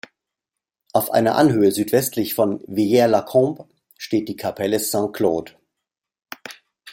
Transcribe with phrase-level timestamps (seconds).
[0.93, 3.65] Auf einer Anhöhe südwestlich von Villers-la-Combe
[3.99, 5.51] steht die Kapelle Saint-Claude.